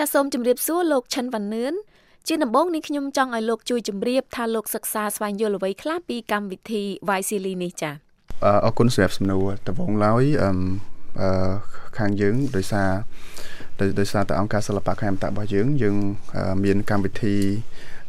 [0.00, 1.74] ចាសសូមជម្រាបសួរលោកឆិនវ៉ាននឿន
[2.28, 7.94] ជាដំបូងនេះខ្ញុំចង់ឲ្យលោកជួយជម្រាបថាលោកសិក្សាស្វែងយល់អ្វីខ្លះពីកម្មវិធី Vaisili នេះចា៎
[8.64, 10.50] អរគុណសម្រាប់សំណួរដំបូងឡើយអឺ
[11.98, 12.90] ខាងយើងដោយសារ
[14.00, 15.96] ដោយសារតែអង្គការសិល្បៈខេមតៈរបស់យើងយើង
[16.64, 17.36] មានកម្មវិធី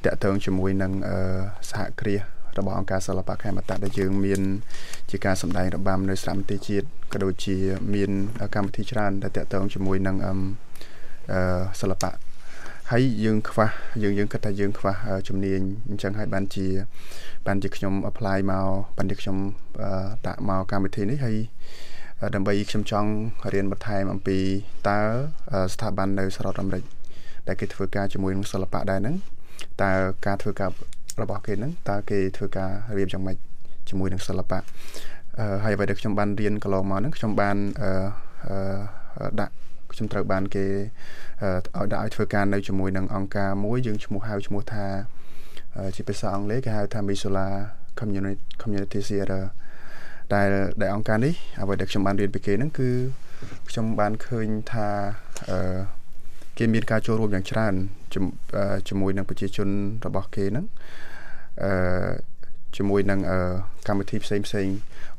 [0.05, 0.91] តាក់ទងជាមួយនឹង
[1.69, 2.21] សហគ្រាស
[2.57, 4.41] របស់អង្គការសិល្បៈខេមតៈដែលយើងមាន
[5.09, 7.55] ជាការសម្ដែងរបាំនៅស្រាប់មន្ទីរជាតិក៏ដូចជា
[7.93, 8.11] មាន
[8.55, 10.33] កម្មវិធីច្រើនដែលតាក់ទងជាមួយនឹងអឺ
[11.81, 12.11] សិល្បៈ
[12.91, 13.69] ហើយយើងខ្វះ
[14.03, 14.93] យើងយើងគិតថាយើងខ្វះ
[15.27, 16.67] ជំនាញអញ្ចឹងហើយបានជា
[17.47, 18.67] បានជាខ្ញុំ apply មក
[18.97, 19.37] បានជាខ្ញុំ
[20.27, 21.37] ដាក់មកកម្មវិធីនេះហើយ
[22.35, 23.09] ដើម្បីខ្ញុំចង់
[23.53, 24.37] រៀនបន្ថែមអំពី
[24.89, 24.99] តើ
[25.73, 26.83] ស្ថាប័ននៅសហរដ្ឋអាមេរិក
[27.47, 29.15] ដែលគេធ្វើការជាមួយនឹងសិល្បៈដែរហ្នឹង
[29.81, 29.91] តើ
[30.25, 30.69] ការធ្វើការ
[31.21, 33.37] របស់គេហ្នឹងតើគេធ្វើការរៀបយ៉ាងម៉េច
[33.89, 34.59] ជាមួយនឹងសិល្បៈ
[35.63, 37.57] ហើយអ្វីដែលខ្ញុំបានរៀនកន្លងមកហ្នឹងខ្ញុំបាន
[39.41, 39.53] ដាក់
[39.93, 40.65] ខ្ញុំត្រូវបានគេ
[41.77, 44.85] ឲ្យដាក់ឲ្យធ្វើការនៅជាមួយនឹងអង្គការមួយយើងឈ្មោះហៅឈ្មោះថា
[45.95, 47.47] ជាភាសាអង់គ្លេសគេហៅថា Missoula
[47.99, 49.43] Community Community Theater
[50.33, 50.49] ដែល
[50.81, 52.89] ដែលអង្គការនេះអ្វីដែលខ្ញុំបានរៀនពីគេហ្នឹងគឺ
[53.69, 54.87] ខ្ញុំបានឃើញថា
[55.49, 55.79] អឺ
[56.57, 57.73] គេមានការចូលរួមយ៉ាងច្រើន
[58.87, 59.69] ជាមួយនឹងប្រជាជន
[60.05, 60.65] របស់គេហ្នឹង
[61.63, 62.11] អឺ
[62.77, 63.19] ជាមួយនឹង
[63.87, 64.67] កម្មវិធីផ្សេងផ្សេង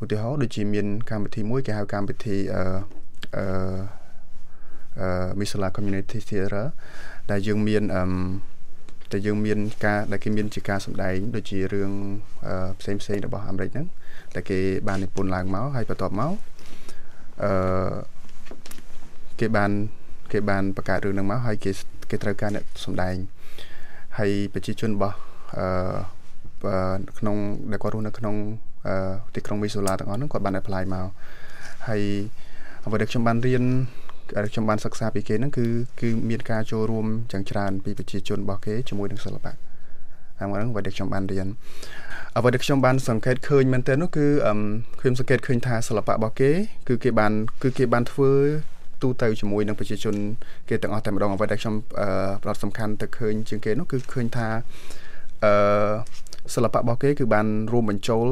[0.03, 3.45] ឧទាហរណ៍ដូចជាមានកម្មវិធីមួយគេហៅកម្មវិធីអឺ
[5.01, 6.67] អឺ Misala Community Theater
[7.31, 8.05] ដែលយើងមានអឺ
[9.13, 11.91] តែយើងមានការដែលគេមានជាការសម្ដែងដូចជារឿង
[12.81, 13.87] ផ្សេងផ្សេងរបស់អាមេរិកហ្នឹង
[14.35, 16.33] តែគេបាននិពន្ធឡើងមកហើយបន្ទាប់មក
[17.43, 17.93] អឺ
[19.41, 19.71] គេបាន
[20.33, 21.71] គេបានបង្កើតរឿងហ្នឹងមកហើយគេ
[22.11, 23.15] គេត្រូវការអ្នកសម្ដែង
[24.19, 25.17] ហើយប្រជាជនរបស់
[25.59, 27.37] អឺក្នុង
[27.71, 28.35] ដែលគាត់រស់នៅក្នុង
[29.35, 31.07] ទីក្រុងមីសូឡាទាំងអស់ហ្នឹងគាត់បាន apply មក
[31.89, 32.03] ហើយ
[32.85, 33.65] អ្វីដែលខ្ញុំបានរៀន
[34.53, 35.67] ខ្ញុំបានសិក្សាពីគេហ្នឹងគឺ
[36.01, 39.53] គឺមានការចូលរួមយ៉ាងច្រើនពីប្រជាជនរបស់គេជាមួយនឹងសិល្បៈ
[40.39, 41.49] ហើយមកហ្នឹងអ្វីដែលខ្ញុំបានរៀន
[42.37, 44.27] អ្វីដែលខ្ញុំបានសង្កេតឃើញមែនទែននោះគឺ
[45.01, 46.51] ខ្ញុំសង្កេតឃើញថាសិល្បៈរបស់គេ
[46.89, 48.31] គឺគេបានគឺគេបានធ្វើ
[49.03, 50.15] ទូទៅជាមួយនឹងប្រជាជន
[50.69, 51.75] គេទាំងអស់តែម្ដងអ្វីដែលខ្ញុំ
[52.43, 54.49] ផ្ដោតសំខាន់ទៅឃើញជាងគេនោះគឺឃើញថា
[55.45, 55.53] អឺ
[56.55, 58.27] សិល្បៈរបស់គេ គឺបានរួមបញ្ចូល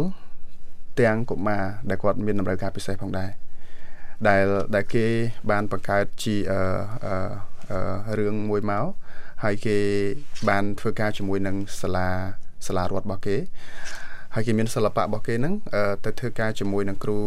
[1.00, 3.30] ទាំងកុមារដែលគាត់មានតម្រូវការពិសេសផងដែរ
[4.28, 4.44] ដែល
[4.74, 5.06] ដែលគេ
[5.50, 6.60] បានបង្កើតជាអឺ
[7.70, 8.86] អឺរឿងមួយមក
[9.44, 9.76] ហើយគេ
[10.48, 12.08] បានធ្វើការជាមួយនឹងសាលា
[12.66, 13.36] សាលារដ្ឋរបស់គេ
[14.34, 15.54] ហើយគេមានសិល្បៈរបស់គេហ្នឹង
[16.04, 17.18] ទៅធ្វើការជាមួយនឹងគ្រូ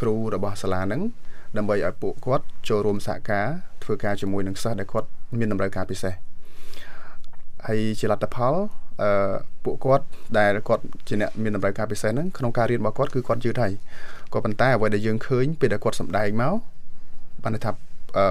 [0.00, 1.02] គ្រូរបស់សាលាហ្នឹង
[1.56, 3.46] ដើម្បីឲ្យពួកគាត់ចូលរួមសហការ
[3.84, 6.14] ធ្វើការជាមួយនឹងសិស្សដែលគាត់មានតម្រូវការពិសេស
[7.66, 8.54] ហើយជាលទ្ធផល
[9.02, 9.34] អឺ
[9.64, 10.06] ពួកគាត់
[10.38, 13.72] ដែលគាត់ជាអ្នកមានតម្រូវការពិសេសហ្នឹងក្នុងការរៀនរបស់គាត់គឺគាត់យឺតហើយ
[14.32, 16.54] ក៏ប៉ុន្តែអ្វីដែលយើងឃើញពេលដែលគាត់សម្ដែងមក
[17.42, 17.70] បានន័យថា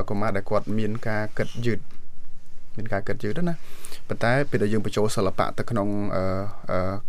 [0.09, 1.79] កុមារដែលគាត់មានការគិតយឺត
[2.77, 3.55] មានការគិតយឺតណា
[4.09, 5.87] ប៉ុន្តែពេលដែលយើងបញ្ចូលសិល្បៈទៅក្នុង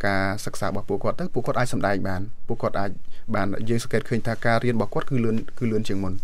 [0.07, 2.91] ការសិក្សារបស់ពួកគាត់ទៅពួកគាត់អាចសម្ដែងបានពួកគាត់អាច
[3.35, 6.15] បានយើងសង្កេតឃើញថាការរៀនរបស់គាត់គឺលឿនគឺលឿនជាងមុន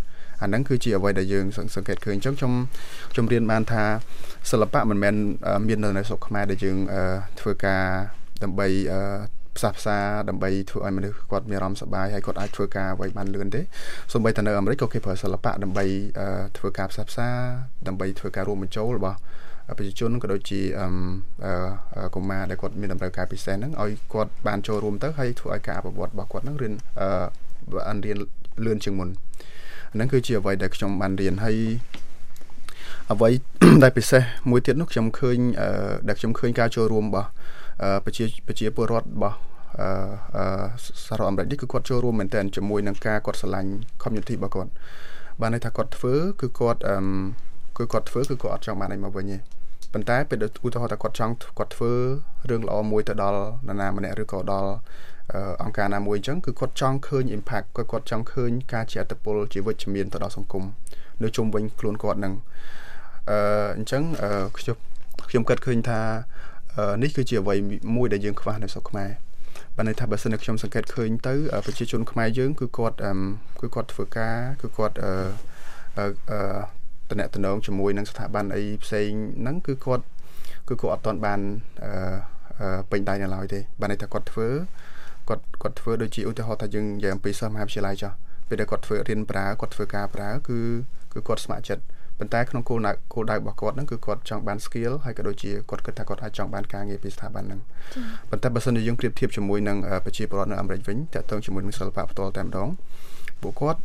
[0.43, 2.53] អាហ្នឹងគឺជាអ្វីដែលយើងសង្កេតឃើញអញ្ចឹងខ្ញុំ
[3.12, 3.83] ខ្ញុំរៀនបានថា
[4.51, 5.15] សិល្បៈមិនមែន
[5.69, 6.77] មាននៅស្រុកខ្មែរដែលយើង
[7.41, 7.84] ធ្វើការ
[8.43, 8.69] ដើម្បី
[9.57, 9.99] ផ្សះផ្សា
[10.29, 13.61] ដើម្បីធ្វើឲ្យមនុស្សគាត់មានអារម្មណ៍សប្បាយហើយគាត់អាចធ្វើការអ្វីបានលឿនទេ
[14.13, 15.85] សូម្បីតែនៅអាមេរិកក៏គេប្រើសិល្បៈដើម្បី
[16.59, 17.29] ធ្វើការផ្សះផ្សា
[17.87, 19.19] ដើម្បីធ្វើការរួមបញ្ចូលរបស់
[19.79, 20.61] ប្រជាជនក៏ដូចជា
[22.15, 26.75] កុមារដែលគាត់មានតម្រូវការពិសេសហ្នឹងឲ្យគាត់បានចូលរួមទៅហើយធ្វើឲ្យការអភិវឌ្ឍរបស់គាត់ហ្នឹងរៀន
[27.89, 28.17] អានរៀន
[28.65, 29.09] លឿនជាងមុន
[29.95, 31.57] ហ្នឹងគឺជាអ្វីដែលខ្ញុំបានរៀនហើយ
[33.13, 33.31] អ្វី
[33.83, 35.39] ដែលពិសេសមួយទៀតនោះខ្ញុំឃើញ
[36.09, 37.29] ដែលខ្ញុំឃើញការចូលរួមរបស់
[38.05, 39.37] ប្រជាប្រជាពលរដ្ឋរបស់
[39.81, 40.44] អឺ
[41.06, 43.71] សហរដ្ឋអាមេរិកនេះគឺគាត់ចូលរួមមែនទែនជាមួយនឹងការគាត់ឆ្លាញ់
[44.03, 44.71] community របស់គាត់
[45.41, 46.97] បានន័យថាគាត់ធ្វើគឺគាត់អឺ
[47.78, 49.38] គឺគាត់ធ្វើគឺគាត់អត់ចង់បានអីមកវិញទេ
[49.93, 51.93] ប៉ុន្តែពេលឧទាហរណ៍ថាគាត់ចង់គាត់ធ្វើ
[52.50, 54.72] រឿងល្អមួយទៅដល់នរណាម្នាក់ឬក៏ដល់
[55.62, 60.65] អង្គការណាមួយអញ្ចឹងគឺគាត់ចង់ឃើញ impact គាត់គាត់ចង់ឃើញការជាអត្តពលជាវិជ្ជមានទៅដល់សង្គម
[61.22, 62.34] នៅជុំវិញខ្លួនគាត់នឹង
[63.31, 63.39] អឺ
[63.77, 64.03] អញ្ចឹង
[64.59, 64.77] ខ្ញុំ
[65.28, 66.01] ខ្ញុំគិតឃើញថា
[67.03, 67.54] នេះគឺជាអ្វី
[67.97, 69.10] មួយដែលយើងខ្វះនៅស្រុកខ្មែរ
[69.77, 71.34] បានន័យថាបើសិនជាខ្ញុំសង្កេតឃើញទៅ
[71.66, 72.97] ប្រជាជនខ្មែរយើងគឺគាត់
[73.60, 75.15] គឺគាត់ធ្វើការគឺគាត់អឺ
[75.98, 76.39] អឺ
[77.10, 79.10] តំណតំណងជាមួយនឹងស្ថាប័នអីផ្សេង
[79.41, 80.04] ហ្នឹងគឺគាត់
[80.69, 81.41] គឺគាត់អត់ទាន់បាន
[81.84, 84.48] អឺពេញដៃនៅឡើយទេបានន័យថាគាត់ធ្វើ
[85.28, 88.13] គាត់គាត់ធ្វើដូចជាឧទាហរណ៍ថាយើងនិយាយអំពីសិស្សមហាវិទ្យាល័យចុះ
[88.48, 90.59] ពេលដែលគាត់ធ្វើរៀនប្រើគាត់ធ្វើការប្រើគឺ
[91.13, 91.83] គឺគាត់ស្ម័គ្រចិត្ត
[92.22, 97.60] ប៉ុន្តែក្នុងគោលដៅគោលដៅរបស់គាត់ហ្នឹងគឺគាត់ចង់បាន skill ហើយក៏ដូចជាគាត់គិតថាគាត់អាចចង់បានការងារពីស្ថាប័នហ្នឹង
[98.30, 102.69] ប៉ុន្តែបើសិនជាយើងប្រៀបធៀបជាមួយនឹងប្រជាពលរដ្ឋនៅអាមេរិកវិញតើតើជាមួយនឹងសិល្បៈផ្ទាល់តែម្ដង
[103.42, 103.80] ពួកគាត់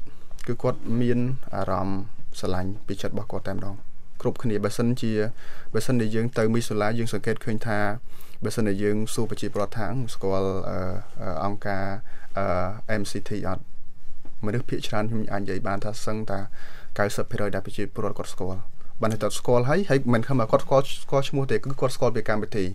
[0.47, 1.19] គឺគាត់មាន
[1.55, 1.99] អារម្មណ៍
[2.39, 3.75] ស្រឡាញ់ពីចិត្តរបស់គាត់តែម្ដង
[4.21, 5.11] គ្រប់គ្នាបើសិនជា
[5.73, 7.79] បើសិនជាយើងទៅមីសូឡាយើងសង្កេតឃើញថា
[8.43, 10.51] បើសិនជាយើងសួរប្រជាពលរដ្ឋថាស្គាល់
[11.45, 11.85] អង្គការ
[13.01, 13.63] MCT អត់
[14.45, 16.39] មនុស្សភាគច្រើនខ្ញុំអាចនិយាយបានថាសឹងថា
[16.97, 18.59] 90%ដែលប្រជាពលរដ្ឋគាត់ស្គាល់
[19.01, 22.65] បានតែស្គាល់ហើយហើយមិនខំគាត់ស្គាល់ស្គាល់ឈ្មោះទេគឺគាត់ស្គាល់ពីកម្មវិធី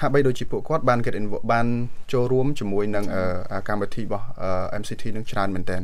[0.00, 1.66] ហាក់បីដូចជាពួកគាត់បាន get involved បាន
[2.12, 3.04] ចូលរួមជាមួយនឹង
[3.68, 4.26] កម្មវិធីរបស់
[4.80, 5.78] MCT នឹងច្រើនមែនតើ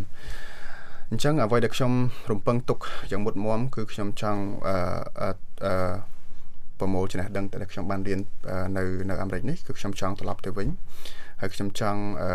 [1.11, 1.93] អញ្ចឹងអ្វីដែលខ្ញុំ
[2.31, 2.79] រំពឹងទុក
[3.11, 4.77] យ៉ាងមុតមមគឺខ្ញុំចង់អឺ
[5.65, 5.75] អឺ
[6.81, 8.21] ប្រមូលចំណេះដឹងដែលខ្ញុំបានរៀន
[8.77, 10.69] នៅនៅអាមេរិកនេះគឺខ្ញុំចង់ត្រឡប់ទៅវិញ
[11.41, 12.31] ហើយខ្ញុំចង់អឺ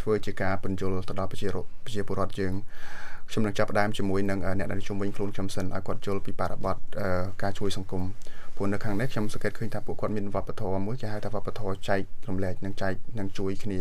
[0.00, 1.48] ធ្វើជាការបញ្យលទៅដល់ប្រជា
[1.84, 2.54] ប្រជាពលរដ្ឋយើង
[3.30, 6.76] ខ្ញុំនឹងចាប់ផ្ដើមជាមួយនឹងអ្នកដែលជុំវិញខ្លួនខ្ញុំសិនឲ្យគាត់យល់ពីបរិបទ
[7.42, 8.02] ការជួយសង្គម
[8.56, 13.78] ព្រោះនៅខាងនេះខ្ញុំសង្កេតឃើញថាពួកគាត់មានវប្បធម៌មួយគេហៅថាវប្បធម៌ចែករំលែកនិងចែកនិងជួយគ្នា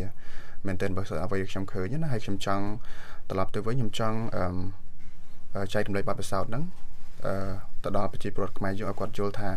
[0.68, 2.66] មែនទែនបើអ្វីខ្ញុំឃើញណាហើយខ្ញុំចង់
[3.30, 4.18] ត្រឡប់ទៅវិញខ្ញុំចង់
[5.56, 6.64] អឺចែករំលែកបទពិសោធន៍ហ្នឹង
[7.26, 7.34] អឺ
[7.84, 9.50] ទៅដល់ប្រជាពលរដ្ឋខ្មែរយើងឲ្យគាត់យល់ថា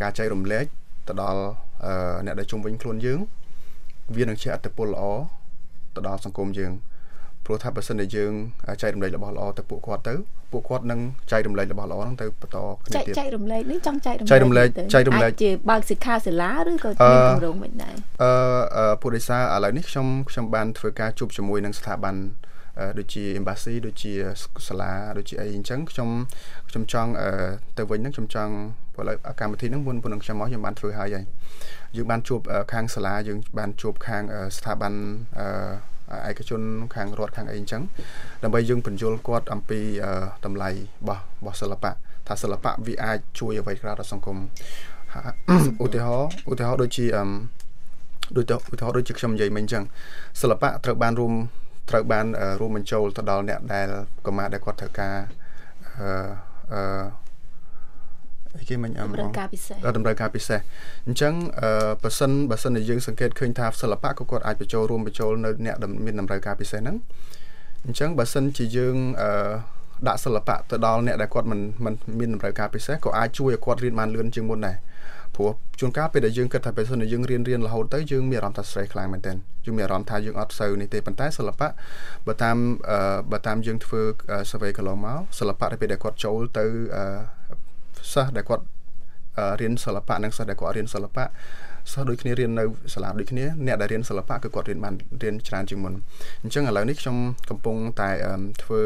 [0.00, 0.64] ការចែករំលែក
[1.08, 1.42] ទៅដល់
[2.26, 3.20] អ្នកដែលជុំវិញខ្លួនយើង
[4.16, 5.02] វានឹងជាអត្តពលល្អ
[5.94, 6.72] ទៅដល់សង្គមយើង
[7.50, 8.32] ព្រោះថាបើសិនជាយើង
[8.82, 10.14] ចែករំលែករបស់ល្អទៅពួកគាត់ទៅ
[10.52, 11.00] ពួកគាត់នឹង
[11.32, 22.16] ចែករំលែករបស់ល្អហ្នឹងទៅបន្តគ្នាទៀតចែករំលែកនេះចង់ចែករំលែកចែករំលែកចែករំលែកជាបើកសិក្ខាសាលាឬក៏មានគម្រោងមិនដែរអឺពុទ្ធិសាឥឡូវនេះខ្ញុំខ្ញុំបានធ្វើការជួបជាមួយនឹងស្ថាប័ន
[22.98, 24.12] ដូចជា embassy ដូចជា
[24.68, 26.08] សាលាដូចជាអីអញ្ចឹងខ្ញុំ
[26.68, 27.10] ខ្ញុំចង់
[27.78, 28.54] ទៅវិញហ្នឹងខ្ញុំចង់
[28.94, 31.24] ព្រោះឥឡូវកម្មវិធីហ្នឹងមុនមុននឹងខ្ញុំមកខ្ញុំបានធ្វើហើយហើយ
[31.96, 32.40] យើងបានជួប
[32.72, 34.22] ខាងសាលាយើងបានជួបខាង
[34.56, 34.92] ស្ថាប័ន
[36.28, 36.60] ឯកជន
[36.94, 37.82] ខាងរដ្ឋខាងអីអញ្ចឹង
[38.42, 39.80] ដើម្បីយើងបញ្យល់គាត់អំពី
[40.44, 40.74] តម្លៃរ
[41.08, 41.90] បស់របស់សិល្បៈ
[42.26, 44.38] ថាសិល្បៈវាអាចជួយអ្វីក្រៅដល់សង្គម
[45.84, 47.24] ឧទាហរណ៍ឧទាហរណ៍ដូចជាអឺ
[48.36, 49.84] ដូចទៅឧទាហរណ៍ដូចជាខ្ញុំនិយាយមិញអញ្ចឹង
[50.40, 51.34] សិល្បៈត្រូវបានរួម
[51.90, 52.26] ត្រូវបាន
[52.60, 53.88] រួមបញ្ចូលទៅដល់អ្នកដែល
[54.26, 55.16] កុមារដែលគាត់ត្រូវការ
[56.00, 56.10] អឺ
[56.72, 57.29] អឺអី
[58.68, 60.60] គេមិញអមតម្រូវការពិសេសតម្រូវការពិសេស
[61.06, 65.76] អញ្ចឹងអឺបើសិនបើសិនជាយើងសង្កេតឃើញថាសិល្បៈក៏គាត់អាចបញ្ចូលរួមបញ្ចូលនៅអ្នក
[66.06, 66.96] មានតម្រូវការពិសេសហ្នឹង
[67.86, 69.30] អញ្ចឹងបើសិនជាយើងអឺ
[70.08, 74.76] ដាក់សិល្បៈទៅដល់អ្នកដែលគាត់មិនមិនមានតម្រូវការពិសេសក៏អាចជួយឲ្យគាត់រៀនបានលឿនជាងមុនដែរ
[75.36, 75.50] ព្រោះ
[75.80, 81.68] ជួនកាលពេលដែលយើងគិតថាពេលសិនយើងរៀនរៀនរហូតទៅយើងមានអារម្មណ៍ថា stress ខ្លាំងមែនទែនយើងមានអារម្មណ៍ថាយើងអត់សូវនេះទេប៉ុន្តែសិល្បៈ
[82.26, 82.56] បើតាម
[83.32, 84.00] បើតាមយើងធ្វើ
[84.50, 86.64] survey កន្លងមកសិល្បៈដែលពេលដែលគាត់ចូលទៅ
[88.12, 88.64] សិស្សដែលគាត់
[89.60, 91.24] រៀនសិល្បៈនិងសិស្សដែលគាត់រៀនសិល្បៈ
[91.92, 92.64] សិស្សដូចគ្នារៀននៅ
[92.94, 95.94] សាលាដូចគ្នាអ្នកដែលរៀនសិល្បៈគឺគាត់រៀនបានរៀនច្រើនជាងមុន
[96.42, 97.16] អញ្ចឹងឥឡូវនេះខ្ញុំ
[97.50, 98.10] កំពុងតែ
[98.62, 98.80] ធ្វើ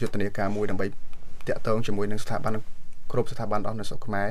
[0.00, 0.86] យុទ្ធនាការមួយដើម្បី
[1.48, 2.54] តាក់ទងជាមួយនឹងស្ថាប័ន
[3.12, 4.28] គ្រប់ស្ថាប័នអស់នៅស្រុកខ្មែរ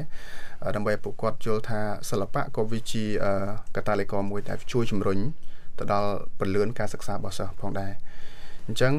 [0.75, 1.79] ដើម្បីឲ្យពួកគាត់យល់ថា
[2.09, 3.05] សិល្បៈក៏វាជា
[3.75, 5.19] កតាលិករមួយដែលជួយជំរុញ
[5.79, 7.91] ទៅដល់ពលឿនការសិក្សារបស់សិស្សផងដែរ
[8.67, 8.93] អញ្ចឹង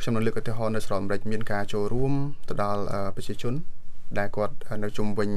[0.00, 2.12] ខ្ញុំនឹងលើកឧទាហរណ៍នៅស្រុកអាមេរិកមានការចូលរួម
[2.48, 2.82] ទៅដល់
[3.16, 3.54] ប្រជាជន
[4.18, 5.30] ដែលគាត់នៅជុំវិញ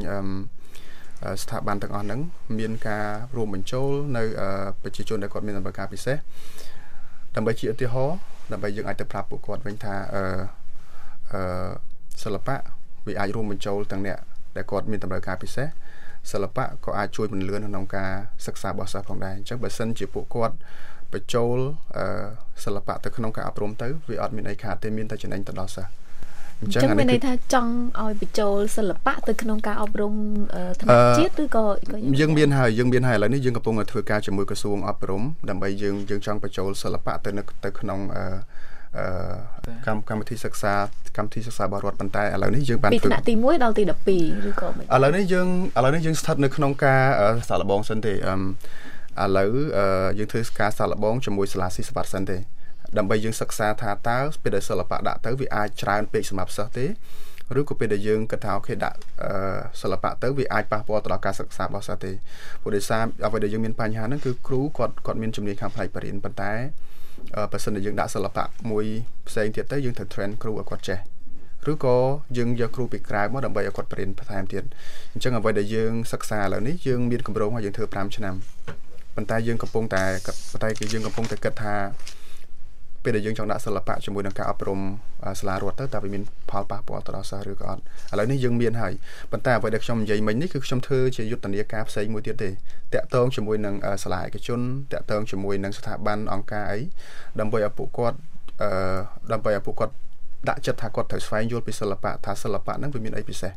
[1.44, 2.22] ស្ថាប័នទាំងអស់ហ្នឹង
[2.60, 4.24] មានការរួមបញ្ចូលនៅ
[4.82, 6.18] ប្រជាជនដែលគាត់មានតម្រូវការពិសេស
[7.36, 8.18] ដើម្បីជាឧទាហរណ៍
[8.52, 10.24] ដើម្បីយើងអាចទៅប្រាប់ពួកគាត់វិញថាអឺ
[11.34, 11.72] អឺ
[12.24, 12.56] សិល្បៈ
[13.08, 14.18] វាអាចរួមបញ្ចូលទាំងអ្នក
[14.56, 15.68] ដែលគាត់មានតម្រូវការពិសេស
[16.32, 18.12] សិល្បៈក៏អាចជួយពន្លឿនក្នុងការ
[18.46, 20.56] សិក្សារបស់សិស្សផងដែរអញ្ចឹងបើសិនជាពួកគាត់
[21.14, 21.58] បញ្ចូល
[22.64, 25.92] សិល្បៈទៅក្នុងការអប់រំទៅវាអត់មានអីខាតទេមានតែចំណេញទៅដល់សិស្ស
[26.62, 27.72] អញ្ចឹងមានន័យថាចង់
[28.02, 30.14] ឲ្យបញ្ចូលសិល្បៈទៅក្នុងការអប់រំ
[30.82, 31.64] ថ្នាក់ជាតិឬក៏
[32.22, 37.32] យើងមានហើយយើងមានហើយឥឡូវនេះយើងកំពុងតែធ្វើការជាមួយក្រសួងអប់រំដើម្បីយើងយើងចង់បញ្ចូលសិល្បៈទៅ
[37.66, 38.26] ទៅក្នុងអឺ
[39.86, 40.74] កម្មកម្មវិធីសិក្សា
[41.18, 47.02] កម្មវិធីសិក្សារបស់រដ្ឋប៉ុន្តែឥឡូវនេះយើងបានពីថ្នាក់ទី1ដល់ទី12ឬក៏មិនឥឡូវនេះយើងឥឡូវនេះយើងស្ថិតនៅក្នុងការ
[47.50, 49.50] សាកល្បងសិនទេអឺឥឡូវ
[50.20, 52.38] យើងធ្វើការសាកល្បងជាមួយសាលាស៊ីសវត្តសិនទេ
[52.98, 56.86] ដើម្បីយើងសិក្សាថាតើពេលដែលសិល្បៈដាក់ទៅវាអាចច្រើនពេកសម្រាប់សិស្សទេ
[57.60, 58.98] ឬក៏ពេលដែលយើងគិតថាអូខេដាក់
[59.82, 62.12] សិល្បៈទៅវាអាចប៉ះពាល់ទៅដល់ការសិក្សារបស់សិស្សទេ
[62.64, 66.54] ព្រោះដោយសារអ្វីដែលយើងមានបញ្ហាហ្នឹងគឺគ្រូគាត់គាត់មានជំនាញខាងផ្នែកបរិញ្ញាប៉ុន្តែ
[67.52, 68.86] បើសិនជាយើងដាក់សិល្បៈមួយ
[69.28, 71.00] ផ្សេងទៀតទៅយើងត្រូវ train គ្រូឲ្យគាត់ចេះ
[71.72, 71.98] ឬក៏
[72.38, 74.64] យើងយកគ្រូពីក្រៅមកដើម្បីឲ្យគាត់បរិញ្ញាបន្ថែមទៀត
[75.14, 78.36] អញ្ចឹងអ្វីដែលយើងសិក្សាឥឡូវនេះយើងមានកម្រោងឲ្យយើងធ្វើ5ឆ្នាំ
[79.16, 80.04] ប៉ុន្តែយើងកំពុងតែ
[80.52, 81.76] ប៉ុន្តែគឺយើងកំពុងតែគិតថា
[83.04, 84.80] ពេលដែលយើងចង់ដាក់សិល្បៈជាមួយនឹងការអប់រំ
[85.40, 87.82] សាលារដ្ឋទៅតើវាមានផលប៉ះពាល់ទៅដល់សិស្សឬក៏អត់
[88.12, 88.94] ឥឡូវនេះយើងមានហើយ
[89.32, 92.50] ប៉ុន្តែអ្វីដែលខ្ញុំនិយាយមិញនេះគឺខ្ញុំធ្វើជាយុទ្ធនាការផ្សេងមួយទៀតទេ
[92.94, 94.60] តាក់ទងជាមួយនឹងសាលាឯកជន
[94.94, 96.80] តាក់ទងជាមួយនឹងស្ថាប័នអង្គការអី
[97.40, 98.18] ដើម្បីឲ្យពួកគាត់
[98.62, 98.70] អឺ
[99.32, 99.94] ដើម្បីឲ្យពួកគាត់
[100.50, 103.52] ដាក់ចិត្តថាគាត់ត្រូវស្វែងយល់ពីសិល្បៈថាសិល្បៈហ្នឹងវាមានអីពិសេស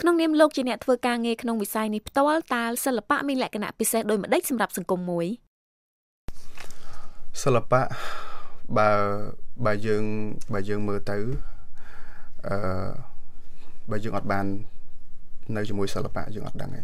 [0.00, 5.26] ក្នុងនាមលោកជាអ្នកធ្វើការងារក្នុងវិស័យនេះផ្ទាល់តើសិល្បៈមានលក្ខណៈពិសេសដូចម្ដេចសម្រាប់សង្គមមួយ
[7.40, 7.82] សិល្បៈ
[8.78, 8.88] បើ
[9.66, 10.04] បើយើង
[10.52, 11.18] បើយើងមើលទៅ
[12.46, 12.56] អឺ
[13.90, 14.46] បើយើងអត់បាន
[15.56, 16.82] នៅជាមួយសិល្បៈយើងអត់ដឹងទេ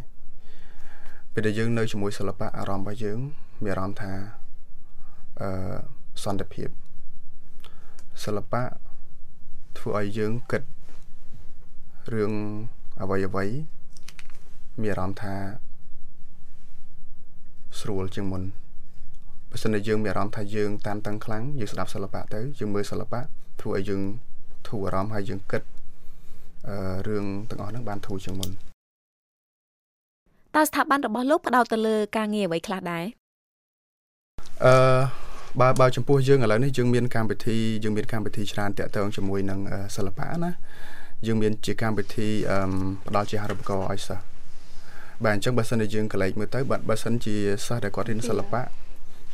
[1.32, 3.18] ពេលដែលយើងនៅជាមួយសិល្បៈអារម្មណ៍របស់យើង
[3.64, 4.12] មានអារម្មណ៍ថា
[5.40, 5.48] អឺ
[6.24, 6.68] សន្តិភាព
[8.24, 8.62] សិល្បៈ
[9.78, 10.62] ធ្វើឲ្យយើងគិត
[12.14, 12.32] រឿង
[13.02, 13.46] អ្វីអ្វី
[14.82, 15.34] មានអារម្មណ៍ថា
[17.80, 18.42] ស្រួលជាងមុន
[19.50, 23.20] បើសិនជាយើងមានអារម្មណ៍ថាយើងតានតឹងខ្លាំងយើងស្ដាប់សិល្បៈទៅយើងមើលសិល្បៈ
[23.60, 24.02] ធ្វើឲ្យយើង
[24.68, 25.62] ធូរអារម្មណ៍ហើយយើងគិត
[26.68, 26.76] អឺ
[27.08, 28.50] រឿងទាំងអស់ហ្នឹងបានធូរជាងមុន
[30.54, 33.04] តើស្ថាប័នរបស់លោកផ្ដោតទៅលើការងារអ្វីខ្លះដែរ
[34.64, 34.74] អឺ
[35.60, 39.60] បើបើចំពោះយើងឥឡូវនេះយើងមានកម្មវិធីយើងមានកម្មវិធីច្រើនតាក់ទងជាមួយនឹង
[39.96, 40.50] សិល្បៈណា
[41.26, 42.58] យើងមានជាកម្មវិធីអឺ
[43.08, 44.24] ផ្ដល់ជាអាហារូបករណ៍ឲ្យសិស្ស
[45.24, 47.34] បាទអញ្ចឹងបើសិនជាយើងកលែកមើលទៅបើបើសិនជា
[47.66, 48.62] សិស្សដែលគាត់រៀនសិល្បៈ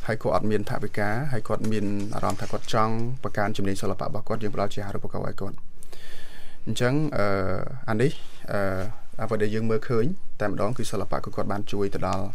[0.07, 1.85] ហើយគាត់អត់មានថវិកាហើយគាត់មាន
[2.15, 2.93] អារម្មណ៍ថាគាត់ចង់
[3.23, 5.55] បង្កើនជំនាញសិល្បៈរបស់គាត់យើងផ្ដល់ជាអាហារូបករណ៍ឲ្យគាត់
[6.67, 7.25] អញ្ចឹងអឺ
[7.89, 8.11] អានេះ
[8.51, 8.59] អឺ
[9.21, 10.05] អ្វីដែលយើងមើលឃើញ
[10.41, 12.25] តែម្ដងគឺសិល្បៈគឺគាត់បានជួយទៅដល់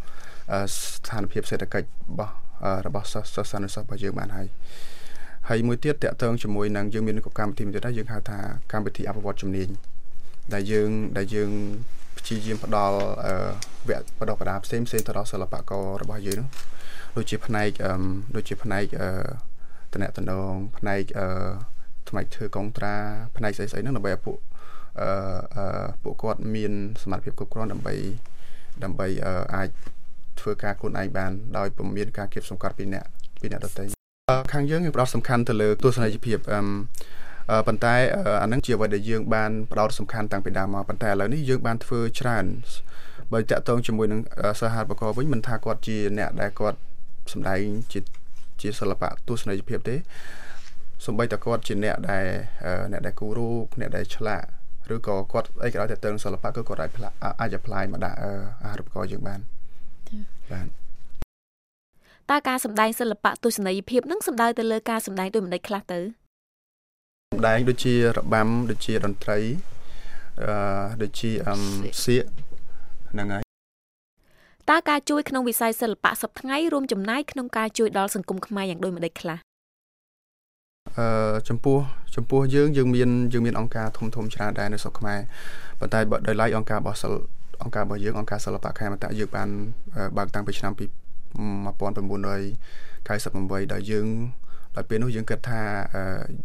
[0.74, 2.32] ស្ថានភាពសេដ្ឋកិច្ចរបស់
[2.86, 4.48] របស់សិស្សសិស្សនិស្សិតរបស់យើងបានហើយ
[5.48, 8.38] ហើយមួយទៀតតកតងជាមួយនឹងយើងមានកម្មវិធីមួយទៀតដែរយើងហៅថា
[8.72, 9.68] កម្មវិធីអភិវឌ្ឍជំនាញ
[10.54, 11.50] ដែលយើងដែលយើង
[12.18, 12.96] ព្យាយាមផ្ដល់
[13.88, 16.48] វគ្គបដិបដាផ្សេងផ្សេងទៅដល់សិល្បកររបស់យើងនោះ
[17.16, 17.68] ដូចជាផ្នែក
[18.34, 18.84] ដូចជាផ្នែក
[19.92, 21.02] តំណតំណងផ្នែក
[22.08, 22.96] ផ្នែកធ្វើកុងត្រា
[23.36, 24.38] ផ្នែកស្អីស្អីហ្នឹងដើម្បីឲ្យពួក
[25.00, 27.94] អឺពួកគាត់មានសមត្ថភាពគ្រប់គ្រាន់ដើម្បី
[28.84, 29.06] ដើម្បី
[29.54, 29.68] អាច
[30.40, 33.04] ធ្វើការខ្លួនឯងបានដោយពុំមានការគៀបសង្កត់ពីអ្នក
[33.40, 33.84] ពីអ្នកដទៃ
[34.52, 36.62] ខាងយើងយើងផ្ដោតសំខាន់ទៅលើទស្សនីយភាពអឺ
[37.66, 37.94] ប៉ុន្តែ
[38.42, 42.44] អានឹងជាអ្វីដែលយើងបានផ្ដោតសំខាន់តាំងពីដើមមកប៉ុន្តែឥឡូវនេះយើងបានធ្វើច្រើន
[43.32, 44.20] បើតាក់ទងជាមួយនឹង
[44.60, 46.78] សហហារបកវិញមិនថាគាត់ជាអ្នកដែលគាត់
[47.32, 47.60] សម្ដែង
[47.92, 48.00] ជា
[48.60, 49.96] ជាសិល្បៈទស្សនីយភាពទេ
[51.06, 52.26] សំបីតគាត់ជាអ្នកដែល
[52.92, 54.46] អ្នកដែលគូររូបអ្នកដែលឆ្លាក់
[54.94, 56.92] ឬក៏គាត់អីក៏ដោយតែទៅសិល្បៈគឺគាត់អាច
[57.40, 58.32] អាច apply មកដាក់អា
[58.64, 59.40] ហារូបករណ៍យើងបាន
[60.52, 60.66] បាទ
[62.30, 65.98] តើការសម្ដែងសិល្បៈទស្សនីយភាពនឹងសំដៅទៅលើការសម្ដែងដោយមិនដេចខ្លះទៅ
[67.32, 69.38] សម្ដែងដូចជារបាំដូចជាតន្ត្រី
[70.42, 70.54] អឺ
[71.02, 71.60] ដូចជាអឹម
[72.04, 72.24] សៀក
[73.12, 73.49] ហ្នឹងហើយ
[74.68, 79.38] តើការជួយក្នុងវិស័យសិល្បៈសប្តាហ៍ថ្ងៃរួមចំណាយក្នុងការជួយដល់សង្គមខ្មែរយ៉ាងដូចម្តេចខ្លះ
[80.98, 81.06] អឺ
[81.48, 81.78] ចំពោះ
[82.16, 85.18] ចំពោះយើងយើងមានយើងមានអង្គការធំធំច្រើនដែរនៅស្រុកខ្មែរ
[85.78, 87.12] ប៉ុន្តែបើដោយឡែកអង្គការរបស់សិល
[87.62, 89.48] អង្គការរបស់យើងអង្គការសិល្បៈខេមរៈយើងបាន
[90.16, 90.72] បើកតាំងពីឆ្នាំ
[91.98, 94.06] 1998ដោយយើង
[94.76, 95.60] ដល់ពេលនោះយើងគិតថា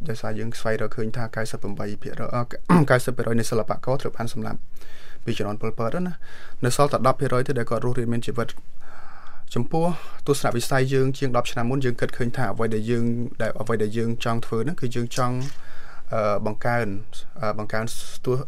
[0.09, 4.59] ដោយសារយើងស្វែងរកឃើញថា98% 90%នៃសិល្បករត្រូវបានសម្លាប់
[5.25, 6.13] ពីជំនាន់ពលពតណា
[6.65, 8.47] នៅសល់តែ10%ទេដែលគាត់រស់រានមានជីវិត
[9.53, 9.85] ចំពោះ
[10.27, 13.03] ទស្សនវិស័យយើងជាង10ឆ្នាំមុនយើងគិតឃើញថាអ្វីដែលយើង
[13.41, 15.35] ដែលអ្វីដែលយើងចង់ធ្វើហ្នឹងគឺយើងចង់
[16.45, 16.87] បង្កើន
[17.59, 17.85] បង្កើន
[18.25, 18.41] ទស្ស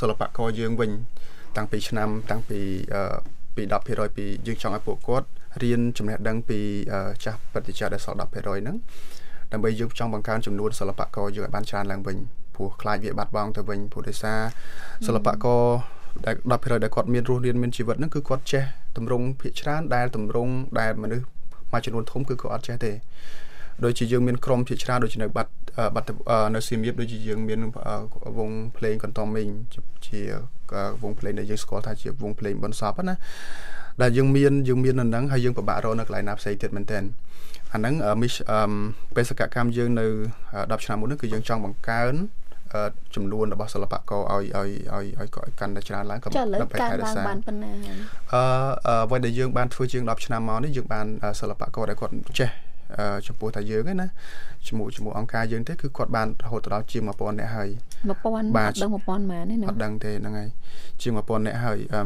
[0.00, 0.90] សិល្បករយើងវិញ
[1.56, 2.60] តាំងពីឆ្នាំតាំងពី
[3.56, 5.26] ពី10%ពីយើងចង់ឲ្យពួកគាត់
[5.62, 6.58] រៀនចំណេះដឹងពី
[7.24, 8.76] ចាស់បទិចាដែលសល់10%ហ្នឹង
[9.52, 12.16] ដើម្បីយើងចង់បង្កើនចំនួនសិល្បករយើងឲ្យបានច្រើនឡើងវិញ
[12.54, 14.40] ព្រោះខ្លាចវាបាត់បង់ទៅវិញព្រោះដោយសារ
[15.06, 15.62] សិល្បករ
[16.24, 18.64] ដែល10%ដែលគាត់មានរស់រានមានជីវិតហ្នឹងគឺគាត់ចេះ
[18.96, 21.24] តម្រង់ភាកច្រើនដែលតម្រង់ដែលមនុស្ស
[21.72, 22.92] មួយចំនួនធំគឺគាត់អត់ចេះទេ
[23.84, 25.50] ដូចជាយើងមានក្រុមភាគច្រើនដូចជានៅបាត់
[25.94, 26.06] បាត់
[26.54, 27.60] នៅសៀមរាបដូចជាយើងមាន
[28.38, 29.48] វងភ្លេងកន្តំមីង
[30.06, 30.20] ជា
[31.02, 33.14] វងភ្លេងដែលយើងស្គាល់ថាជាវងភ្លេងបនសពណា
[34.02, 36.98] ដែលយើងមានយើងមាននៅហ្នឹងហើយយើងពិបាករកនៅកន្លែងណាផ្សេងទៀតមែនតើ
[37.72, 38.28] អាហ្នឹងមី
[39.16, 40.06] បេសកកម្មយើងនៅ
[40.50, 42.14] 10ឆ្នាំមុននេះគឺយើងចង់បង្កើន
[43.14, 45.28] ចំនួនរបស់សិល្បករឲ្យឲ្យឲ្យឲ្យ
[45.60, 47.70] កាន់តែច្រើនឡើងក៏ដើម្បីថែរក្សាបានប៉ុណ្ណា
[48.34, 51.06] អឺអ្វីដែលយើងបានធ្វើជាង10ឆ្នាំមកនេះយើងបាន
[51.40, 52.50] សិល្បករដែលគាត់ចេះ
[53.26, 54.06] ចំពោះតែយើងឯណា
[54.66, 57.68] ជាមួយជាមួយអង្គការយើងទេគឺគាត់បានរហូតដល់ជាង1000នាក់ហើយ
[58.12, 60.50] 1000បាទដឹង1000ម៉ានទេណាអត់ដឹងទេហ្នឹងហើយ
[61.02, 62.02] ជាង1000នាក់ហើយអឺ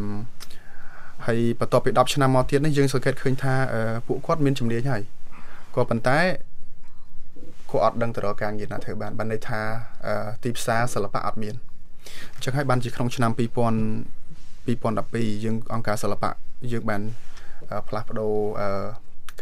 [1.26, 3.55] ហើយបន្ទាប់ពី10ឆ្នាំមកទៀតនេះយើងសង្កេតឃើញថា
[4.07, 5.02] ពួកគាត់មានជំនាញហើយ
[5.75, 6.19] ក៏ប៉ុន្តែ
[7.71, 9.61] គាត់អត់ដឹងទៅរកការងារណាធ្វើបានបានន័យថា
[10.45, 11.55] ទីផ្សារសិល្បៈអត់មាន
[12.35, 13.41] អញ្ចឹងហើយបានជាក្នុងឆ្នាំ2000
[14.67, 16.31] 2012យើងអង្គការសិល្បៈ
[16.73, 17.03] យើងបាន
[17.89, 18.35] ផ្លាស់ប្ដូរ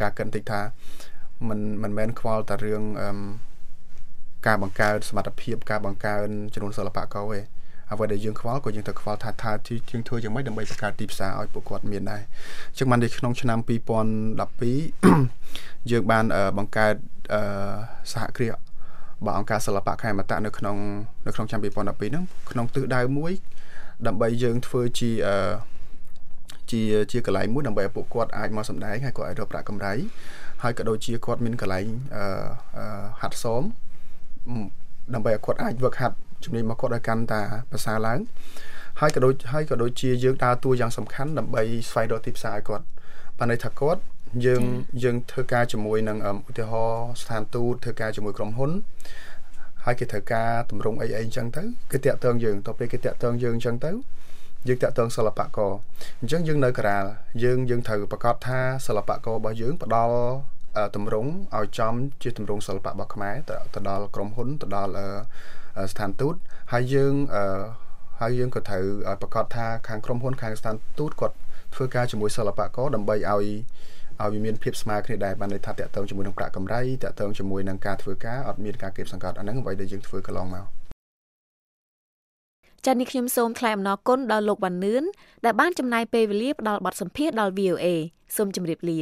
[0.01, 0.61] ការគិតបន្តិចថា
[1.49, 2.83] มันមិនមែនខ្វល់តែរឿង
[4.47, 7.39] ការបង្កើនសមត្ថភាពការបង្កើនចំនួនសិល្បករទេ
[7.91, 9.51] អ្វីដែលយើងខ្វល់ក៏យើងត្រូវខ្វល់ថាថា
[9.91, 12.21] យើងធ្វើយ៉ាងម៉េចដើម្បីបង្កើតទីផ្សារឲ្យពួកគាត់មានដែរ
[12.71, 13.69] អញ្ចឹងបាននៅក្នុងឆ្នាំ2012
[15.91, 16.25] យើងបាន
[16.57, 16.95] បង្កើត
[18.13, 18.55] សហគ្រាសរ
[19.25, 20.77] បស់អង្គការសិល្បៈខេមរៈនៅក្នុង
[21.27, 23.31] នៅក្នុងឆ្នាំ2012ហ្នឹងក្នុងទិសដៅមួយ
[24.07, 25.11] ដើម្បីយើងធ្វើជា
[26.71, 26.81] ជា
[27.11, 29.93] ជាកន្លែងមួយដើម្បីឲ្យពួកគាត់អាចមកសម្ដែងហើយគាត់អាចរកប្រាក់កម្រៃ
[30.63, 32.23] ហើយក៏ដូចជាគាត់មានកន្លែងអឺ
[33.21, 33.63] ហាត់សម
[35.13, 37.41] ដើម្បីឲ្យគាត់អាចវឹកហាត់ ជំនាញរបស់គាត់ឲ្យកាន់តែ
[37.71, 38.19] ប្រសើរឡើង
[38.99, 42.85] ហើយក៏ដូចហើយក៏ដូចជាយើងដើរតួយ៉ាងសំខាន់ដើម្បីស្វែងរកទីផ្សារឲ្យគាត់
[43.37, 44.01] បានន័យថាគាត់
[44.45, 44.63] យើង
[45.03, 46.17] យើងធ្វើការជាមួយនឹង
[46.49, 48.71] ឧទាហរណ៍ស្ថានទូតធ្វើការជាមួយក្រុមហ៊ុន
[49.85, 53.91] ហើយគេត្រូវការតម្រង់អីអីអញ្ចឹងទៅគេតាក់ទងយើងតទៅពេលគេតាក់ទងយើងអញ្ចឹងទៅ
[54.67, 55.71] យើងតាក់ទងសិល្បករ
[56.21, 57.05] អញ្ចឹងយើងនៅការាល
[57.43, 60.15] យើងយើងត្រូវប្រកាសថាសិល្បកររបស់យើងផ្ដល់
[60.95, 61.93] តម្រង់ឲ្យចំ
[62.23, 63.35] ជាតម្រង់សិល្បៈរបស់ខ្មែរ
[63.73, 64.91] ទៅដល់ក្រុមហ៊ុនទៅដល់
[65.91, 66.35] ស្ថានទូត
[66.73, 67.13] ហើយយើង
[68.21, 68.83] ហើយយើងក៏ត្រូវ
[69.21, 71.35] ប្រកាសថាខាងក្រុមហ៊ុនខាងស្ថានទូតគាត់
[71.75, 73.45] ធ្វើការជាមួយសិល្បករដើម្បីឲ្យ
[74.21, 80.65] ឲ្យវាមានភាពស្មើគ្នាដែរបានន័យថាតកតងជាមួយនឹងប្រាក់កម្រៃតកតងជាមួយនឹងការធ្វើការអត់មានការកេបសង្កត់អាហ្នឹងអ្វីដែលយើងធ្វើកន្លងមក
[82.85, 85.03] ចា៎នេះខ្ញុំសូមថ្លែងអំណរគុណដល់លោកវ៉ាន់នឿន
[85.45, 87.85] ដែលបានចំណាយពេលវេលាផ្ដល់បទសម្ភាសន៍ដល់ VOA
[88.35, 88.99] សូមជម្រាបលា